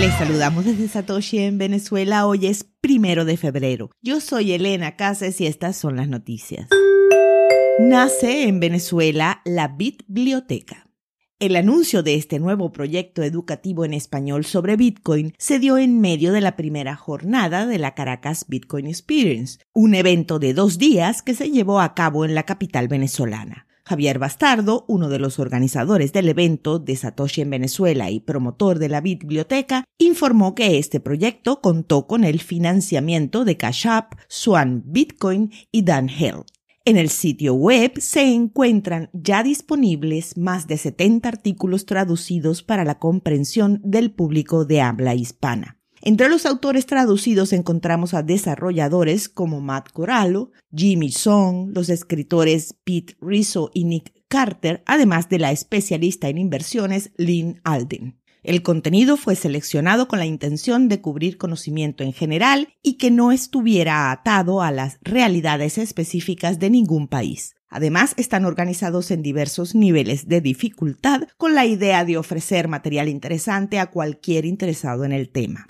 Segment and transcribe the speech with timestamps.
[0.00, 2.26] Les saludamos desde Satoshi en Venezuela.
[2.26, 3.90] Hoy es primero de febrero.
[4.00, 6.70] Yo soy Elena Casas y estas son las noticias.
[7.78, 10.88] Nace en Venezuela la Biblioteca.
[11.38, 16.32] El anuncio de este nuevo proyecto educativo en español sobre Bitcoin se dio en medio
[16.32, 21.34] de la primera jornada de la Caracas Bitcoin Experience, un evento de dos días que
[21.34, 23.66] se llevó a cabo en la capital venezolana.
[23.90, 28.88] Javier Bastardo, uno de los organizadores del evento de Satoshi en Venezuela y promotor de
[28.88, 35.50] la biblioteca, informó que este proyecto contó con el financiamiento de Cash App, Swan Bitcoin
[35.72, 36.44] y Dan Hell.
[36.84, 43.00] En el sitio web se encuentran ya disponibles más de 70 artículos traducidos para la
[43.00, 45.79] comprensión del público de habla hispana.
[46.02, 53.16] Entre los autores traducidos encontramos a desarrolladores como Matt Corallo, Jimmy Song, los escritores Pete
[53.20, 58.18] Rizzo y Nick Carter, además de la especialista en inversiones Lynn Alden.
[58.42, 63.32] El contenido fue seleccionado con la intención de cubrir conocimiento en general y que no
[63.32, 67.54] estuviera atado a las realidades específicas de ningún país.
[67.68, 73.78] Además, están organizados en diversos niveles de dificultad con la idea de ofrecer material interesante
[73.78, 75.66] a cualquier interesado en el tema.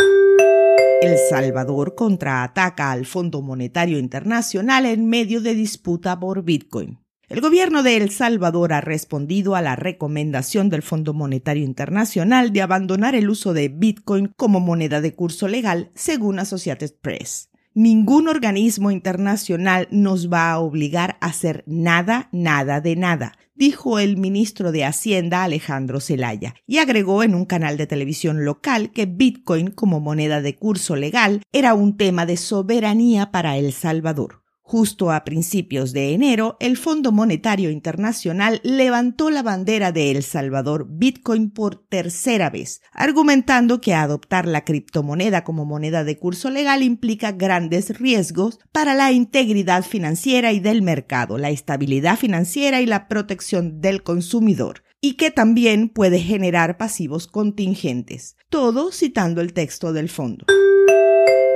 [1.02, 6.98] El Salvador contraataca al Fondo Monetario Internacional en medio de disputa por Bitcoin.
[7.30, 12.60] El gobierno de El Salvador ha respondido a la recomendación del Fondo Monetario Internacional de
[12.60, 17.49] abandonar el uso de Bitcoin como moneda de curso legal, según Associated Press.
[17.74, 24.16] Ningún organismo internacional nos va a obligar a hacer nada, nada de nada, dijo el
[24.16, 29.70] ministro de Hacienda Alejandro Zelaya, y agregó en un canal de televisión local que Bitcoin
[29.70, 34.39] como moneda de curso legal era un tema de soberanía para El Salvador.
[34.70, 40.86] Justo a principios de enero, el Fondo Monetario Internacional levantó la bandera de El Salvador
[40.88, 47.32] Bitcoin por tercera vez, argumentando que adoptar la criptomoneda como moneda de curso legal implica
[47.32, 53.80] grandes riesgos para la integridad financiera y del mercado, la estabilidad financiera y la protección
[53.80, 60.46] del consumidor y que también puede generar pasivos contingentes, todo citando el texto del fondo.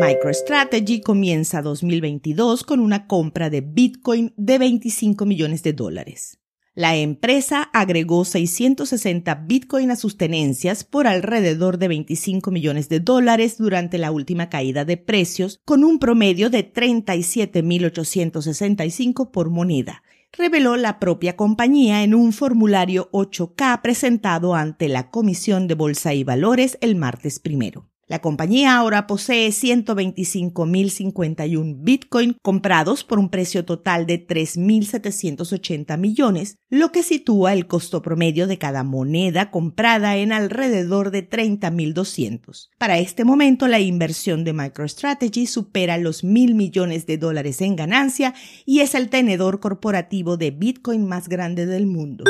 [0.00, 6.40] MicroStrategy comienza 2022 con una compra de Bitcoin de 25 millones de dólares.
[6.76, 13.58] La empresa agregó 660 Bitcoin a sus tenencias por alrededor de 25 millones de dólares
[13.58, 20.02] durante la última caída de precios, con un promedio de 37.865 por moneda,
[20.32, 26.24] reveló la propia compañía en un formulario 8K presentado ante la Comisión de Bolsa y
[26.24, 27.88] Valores el martes primero.
[28.06, 36.92] La compañía ahora posee 125.051 Bitcoin comprados por un precio total de 3.780 millones, lo
[36.92, 42.68] que sitúa el costo promedio de cada moneda comprada en alrededor de 30.200.
[42.78, 48.34] Para este momento, la inversión de MicroStrategy supera los mil millones de dólares en ganancia
[48.66, 52.24] y es el tenedor corporativo de Bitcoin más grande del mundo.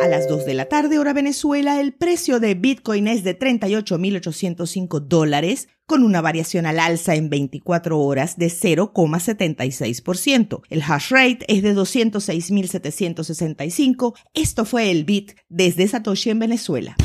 [0.00, 5.00] A las 2 de la tarde, hora Venezuela, el precio de Bitcoin es de 38.805
[5.00, 10.62] dólares, con una variación al alza en 24 horas de 0,76%.
[10.70, 14.14] El hash rate es de 206.765.
[14.32, 16.96] Esto fue el Bit desde Satoshi en Venezuela.